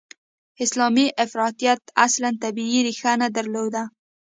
[0.63, 3.83] اسلامي افراطیت اصلاً طبیعي ریښه نه درلوده.